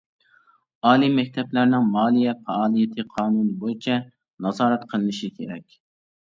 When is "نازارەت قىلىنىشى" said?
4.47-5.31